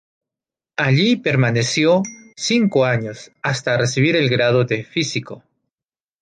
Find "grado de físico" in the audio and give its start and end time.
4.29-5.43